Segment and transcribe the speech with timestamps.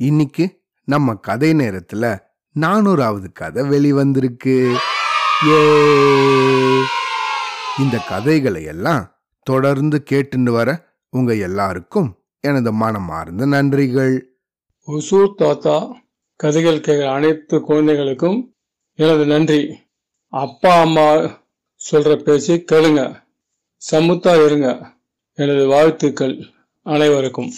[0.00, 2.18] இன்னைக்கு நம்ம கதை நேரத்துல
[2.60, 4.76] நானூறாவது கதை வெளிவந்திருக்கு.
[5.46, 5.82] ஏ.
[7.78, 14.20] இந்த கதைகளை எல்லாம் தொடர்ந்து கேட்டுன்னு வர உங்க எல்லாருக்கும் எனது மனமார்ந்த நன்றிகள்.
[14.86, 16.02] ஒசூர் தாத்தா
[16.36, 18.54] கதைகள் கேட்குற அனைத்து குழந்தைகளுக்கும்
[18.94, 19.78] எனது நன்றி.
[20.28, 21.14] அப்பா அம்மா
[21.90, 23.22] சொல்ற பேச்சு கேளுங்க.
[23.90, 24.94] சமுத்தா இருங்க.
[25.34, 26.50] எனது வாழ்த்துக்கள்
[26.82, 27.52] அனைவருக்கும்.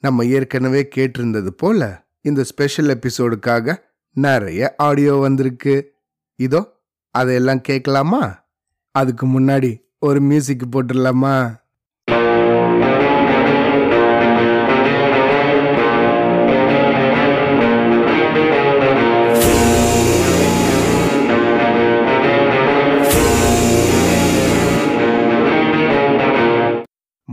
[0.00, 3.76] நம்ம ஏற்கனவே கேட்டிருந்தது போல இந்த ஸ்பெஷல் எபிசோடுக்காக
[4.12, 5.94] நிறைய ஆடியோ வந்திருக்கு.
[6.36, 6.80] இதோ
[7.10, 8.44] அதையெல்லாம் கேட்கலாமா?
[8.90, 11.64] அதுக்கு முன்னாடி ஒரு மியூசிக் போட்டுடலாமா?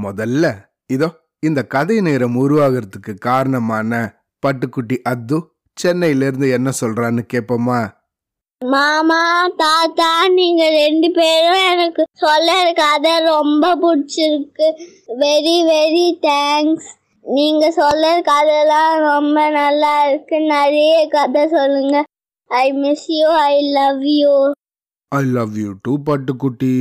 [0.03, 3.91] முதல்ல இதோ இந்த கதை நேரம் உருவாகிறதுக்கு காரணமான
[4.45, 5.37] பட்டுக்குட்டி அத்து
[5.73, 7.79] சென்னையில இருந்து என்ன சொல்றான்னு கேட்போமா
[8.65, 14.67] மாமா தாத்தா நீங்க ரெண்டு பேரும் எனக்கு சொல்ல கதை ரொம்ப பிடிச்சிருக்கு.
[15.19, 16.87] வெரி வெரி தேங்க்ஸ்
[17.21, 20.39] நீங்க சொல்ல கதைலாம் ரொம்ப நல்லா இருக்கு.
[20.39, 22.03] நிறைய கதை சொல்லுங்க.
[22.47, 24.53] I miss you I love you
[25.07, 26.77] I love you too பட்டுக்குட்டி.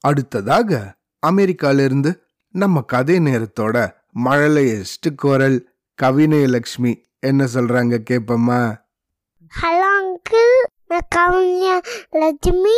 [0.00, 3.76] அடுத்ததாக அமெரிக்கால இருந்து நம்ம கதை நேரத்தோட
[4.24, 5.68] மழலையஸ்ட் குரல்
[6.02, 8.82] கவினயலக்ஷ்மி என்ன சொல்றாங்க கேப்போமா?
[9.52, 10.54] ஹலோ அங்கிள்
[10.88, 11.76] நான் கவுன்யா
[12.10, 12.76] லட்சுமி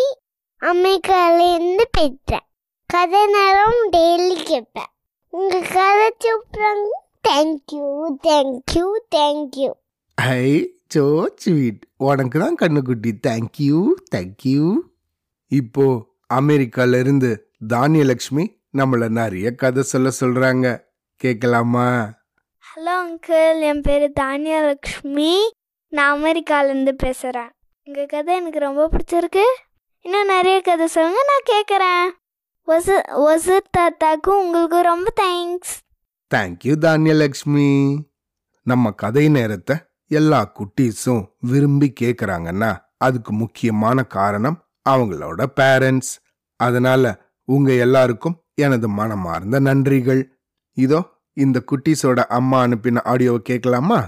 [0.62, 2.46] அமெரிக்காலேருந்து பேசுகிறேன்
[2.86, 4.90] கதை நேரம் டெய்லி கேட்பேன்
[5.28, 6.90] உங்கள் கதை சூப்பராங்க
[7.28, 7.86] thank you
[8.22, 9.70] thank you thank you
[10.14, 13.12] I so sweet உனக்கு தான் கண்ணுக்குட்டி.
[13.26, 13.78] தேங்க்யூ
[14.14, 14.76] தேங்க்யூ
[15.46, 18.44] இப்போ அமெரிக்கால இருந்து தானியலக்ஷ்மி
[18.78, 20.80] நம்மள நிறைய கதை சொல்ல சொல்றாங்க.
[21.16, 22.14] கேட்கலாமா
[22.66, 25.32] ஹலோ அங்கிள் என் பேர் தானியலக்ஷ்மி.
[25.88, 27.50] நான் அமெரிக்காலேருந்து பேசுகிறேன்
[27.84, 29.44] உங்கள் கதை எனக்கு ரொம்ப பிடிச்சிருக்கு.
[30.00, 32.06] இன்னும் நிறைய கதை சொல்லுங்க நான் கேட்குறேன்
[32.66, 32.94] ஒசு
[33.30, 35.74] ஒசு தாத்தாக்கும் உங்களுக்கும் ரொம்ப தேங்க்ஸ்
[36.34, 37.98] தேங்க்யூ தானியலக்ஷ்மி.
[38.62, 39.76] நம்ம கதை நேரத்தை
[40.08, 46.12] எல்லா குட்டீஸும் விரும்பி கேட்குறாங்கன்னா அதுக்கு முக்கியமான காரணம் அவங்களோட பேரண்ட்ஸ்
[46.56, 50.22] அதனால உங்க எல்லாருக்கும் எனது மனமார்ந்த நன்றிகள்.
[50.76, 51.00] இதோ
[51.36, 53.98] இந்த குட்டீஸோட அம்மா அனுப்பின ஆடியோவை கேட்கலாமா?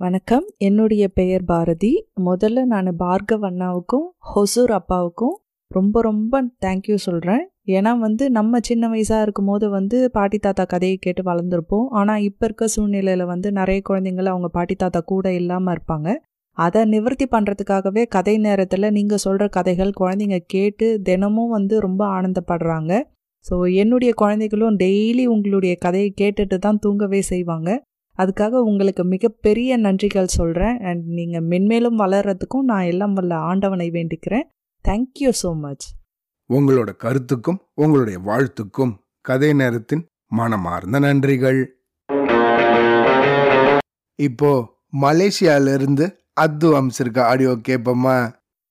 [0.00, 0.44] வணக்கம்.
[0.58, 1.92] என்னுடைய பெயர் பாரதி.
[2.24, 5.36] முதல்ல நான் பார்கவ் அண்ணாவுக்கும் ஹொசூர் அப்பாவுக்கும்
[5.70, 7.42] ரொம்ப ரொம்ப தேங்க்யூ சொல்கிறேன்
[7.76, 11.88] ஏன்னா வந்து நம்ம சின்ன வயசாக இருக்கும் போது வந்து பாட்டி தாத்தா கதையை கேட்டு வளர்ந்துருப்போம்.
[11.98, 16.08] ஆனால் இப்போ இருக்க சூழ்நிலையில் வந்து நிறைய குழந்தைங்கள அவங்க பாட்டி தாத்தா கூட இல்லாமல் இருப்பாங்க.
[16.64, 22.92] அதை நிவர்த்தி பண்ணுறதுக்காகவே கதை நேரத்தில் நீங்கள் சொல்கிற கதைகள் குழந்தைங்க கேட்டு தினமும் வந்து ரொம்ப ஆனந்தப்படுறாங்க.
[23.46, 27.70] ஸோ என்னுடைய குழந்தைகளும் டெய்லி உங்களுடைய கதையை கேட்டுட்டு தான் தூங்கவே செய்வாங்க.
[28.18, 34.46] அதுக்காக உங்களுக்கு மிகப்பெரிய நன்றிகள் சொல்கிறேன் அண்ட் நீங்கள் மென்மேலும் வளர்கிறதுக்கும் நான் எல்லாம் வல்ல ஆண்டவனை வேண்டிக்கிறேன்.
[34.84, 35.86] தேங்க்யூ ஸோ மச்
[36.50, 38.94] உங்களோட கருத்துக்கும் உங்களுடைய வாழ்த்துக்கும்
[39.28, 40.04] கதை நேரத்தின்
[40.38, 41.60] மனமார்ந்த நன்றிகள்.
[44.18, 44.50] இப்போ
[45.02, 46.06] மலேசியாவிலிருந்து
[46.42, 48.16] அத்து அம்சிருக்க ஆடியோ கேட்போமா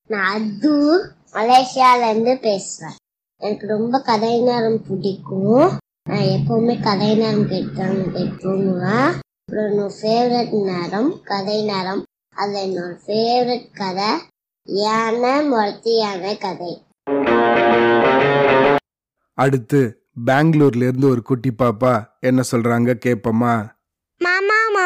[0.09, 0.71] நான் அது
[1.33, 2.97] மலேசியாலேருந்து பேசுகிறேன்
[3.41, 5.65] எனக்கு ரொம்ப கதை நேரம் பிடிக்கும்.
[6.03, 12.01] நான் எப்பவுமே கதை நேரம் கேட்டாங்க கேட்டுருவேன் அப்புறம் என்னோட ஃபேவரட் நேரம் கதை நேரம்.
[12.35, 14.09] அது என்னோட ஃபேவரட் கதை
[14.67, 16.71] யானை முரத்தி யானை கதை.
[19.37, 19.81] அடுத்து
[20.25, 23.53] பெங்களூர்ல இருந்து ஒரு குட்டி பாப்பா என்ன சொல்றாங்க கேட்போமா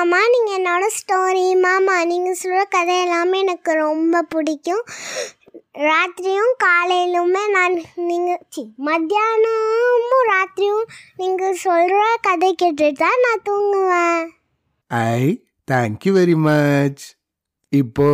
[0.01, 4.81] மாமா நீங்கள் என்னோட ஸ்டோரி மாமா நீங்கள் சொல்கிற கதை எல்லாமே எனக்கு ரொம்ப பிடிக்கும்.
[5.87, 7.75] ராத்திரியும் காலையிலுமே நான்
[8.09, 10.87] நீங்கள் சி மத்தியானமும் ராத்திரியும்
[11.21, 14.23] நீங்கள் சொல்கிற கதை கேட்டுட்டு தான் நான் தூங்குவேன்.
[15.13, 15.21] ஐ
[15.67, 17.05] தேங்க்யூ வெரி மச்
[17.71, 18.09] இப்போ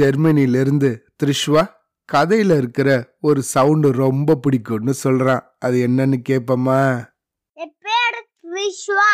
[0.00, 0.92] ஜெர்மனில இருந்து
[1.22, 1.66] த்ரிஷ்வா
[2.08, 5.46] கதையில இருக்கிற ஒரு சவுண்டு ரொம்ப பிடிக்கும்னு சொல்றான்.
[5.58, 6.82] அது என்னன்னு கேட்போமா
[8.56, 9.10] விஸ்வா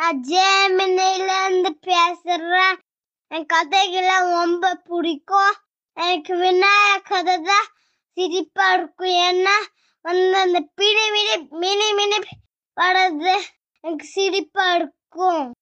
[0.00, 0.20] நான்
[1.14, 2.76] இருந்து பேசுகிறேன்
[3.28, 5.54] என் கதைகள்லாம் ரொம்ப பிடிக்கும்.
[5.94, 7.66] எனக்கு விநாயகர் கதை தான்
[8.14, 9.14] சிரிப்பாக இருக்கும்.
[9.26, 9.56] ஏன்னா
[10.00, 12.18] வந்து அந்த பிடி மினி மினி மினி
[12.80, 13.34] வர்றது
[13.80, 15.52] எனக்கு சிரிப்பாக இருக்கும்.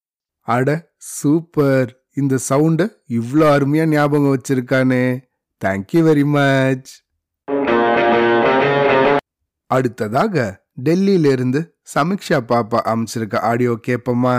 [0.42, 1.90] அட சூப்பர்.
[2.14, 5.04] இந்த சவுண்டு இவ்வளோ அருமையா ஞாபகம் வச்சிருக்கானே.
[5.64, 6.90] தேங்க்யூ வெரி மச்
[9.70, 10.36] அடுத்ததாக
[10.84, 11.60] டெல்லியிலிருந்து
[11.94, 14.36] சமீக்ஷா பாப்பா அமைச்சிருக்க ஆடியோ கேட்போமா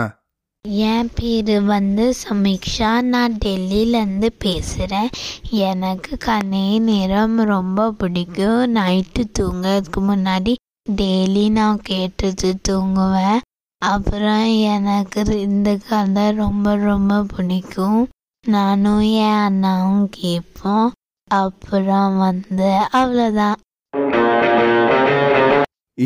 [0.68, 3.00] என் பேர் வந்து சமீக்ஷா.
[3.00, 5.08] நான் டெல்லியிலேருந்து பேசுகிறேன்
[5.50, 8.74] எனக்கு கனே நேரம் ரொம்ப பிடிக்கும்.
[8.74, 10.54] நைட்டு தூங்குறதுக்கு முன்னாடி
[10.90, 13.40] டெய்லி நான் கேட்டுட்டு தூங்குவேன்.
[13.78, 18.08] அப்புறம் எனக்கு இந்த கதை ரொம்ப ரொம்ப பிடிக்கும்.
[18.46, 20.92] நானும் என் அண்ணாவும் கேட்போம்.
[21.28, 23.54] அப்புறம் வந்து அவ்வளோதான்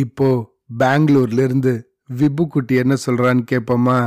[0.03, 0.29] இப்போ
[0.79, 1.73] பெங்களூர்ல இருந்து
[2.19, 3.99] விபு குட்டி என்ன சொல்றான்னு கேப்போமா?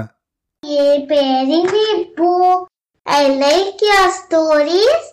[0.63, 2.31] என் பேரு Vippu
[3.05, 5.07] I like your stories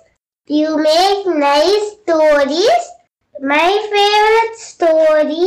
[0.50, 2.88] you make nice stories
[3.35, 5.47] my favourite story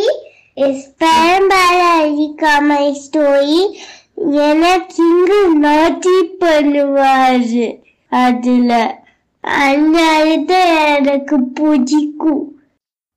[0.58, 3.62] is பேரம்பாலிகா my story
[4.48, 7.68] எனக்கு இங்கு நாட்டி பண்ணுவாரு.
[8.12, 8.72] அதுல
[9.44, 10.52] அதனால
[10.98, 12.46] எனக்கு பிடிக்கும்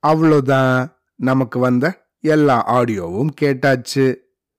[0.02, 0.76] அவ்வளோதான்.
[1.20, 4.16] நமக்கு வந்த எல்லா ஆடியோவும் கேட்டாச்சு.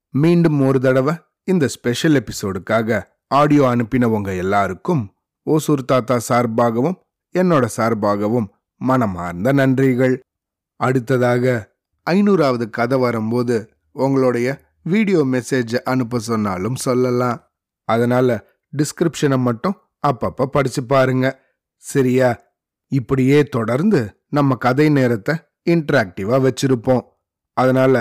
[0.10, 5.14] மீண்டும் ஒரு தடவை இந்த ஸ்பெஷல் எபிசோடுக்காக ஆடியோ அனுப்பினவங்க எல்லாருக்கும்
[5.44, 6.98] ஓசூர் தாத்தா சார்பாகவும்
[7.34, 10.20] என்னோட சார்பாகவும் மனமார்ந்த நன்றிகள்.
[10.76, 11.74] அடுத்ததாக
[12.10, 17.44] ஐநூறாவது கதை வரும்போது உங்களுடைய வீடியோ மெசேஜ் அனுப்ப சொன்னாலும் சொல்லலாம்.
[17.84, 18.46] அதனால
[18.78, 19.78] டிஸ்கிரிப்ஷனை மட்டும்
[20.08, 21.44] அப்பப்ப படிச்சு பாருங்க.
[21.78, 22.42] சரியா?
[22.88, 25.36] இப்படியே தொடர்ந்து நம்ம கதை நேரத்தை
[25.66, 27.04] இன்டராக்டிவா வச்சிருப்போம்.
[27.58, 27.96] அதனால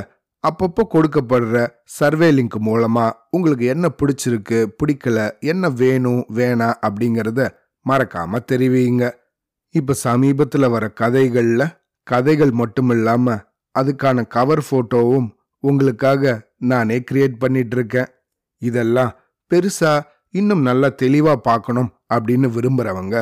[0.44, 7.40] அப்பப்போ கொடுக்கப்படுற சர்வே லிங்க் மூலமா உங்களுக்கு என்ன பிடிச்சிருக்கு பிடிக்கல என்ன வேணும் வேணாம் அப்படிங்கறத
[7.86, 9.04] மறக்காம தெரிவிங்க.
[9.74, 11.62] இப்ப சமீபத்துல வர கதைகள்ல
[12.06, 13.36] கதைகள் மட்டும் இல்லாம
[13.74, 15.28] அதுக்கான கவர் போட்டோவும்
[15.64, 18.08] உங்களுக்காக நானே கிரியேட் பண்ணிட்டு இருக்கேன்
[18.62, 19.12] இதெல்லாம்
[19.50, 19.92] பெருசா
[20.34, 23.16] இன்னும் நல்லா தெளிவா பார்க்கணும் அப்படின்னு விரும்புறவங்க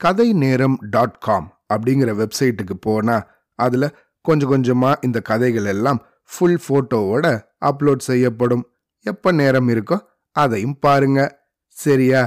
[0.00, 3.16] கதை நேரம் டாட் காம் அப்படிங்கிற வெப்சைட்டுக்கு போனா
[3.60, 3.90] அதுல
[4.22, 7.26] கொஞ்சம் கொஞ்சமா இந்த கதைகள் எல்லாம் ஃபுல் ஃபோட்டோவோட
[7.60, 8.64] அப்லோட் செய்யப்படும்.
[9.02, 9.98] எப்ப நேரம் இருக்கோ
[10.32, 11.20] அதையும் பாருங்க.
[11.68, 12.22] சரியா?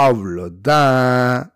[0.00, 1.50] அவ்வளோதான்.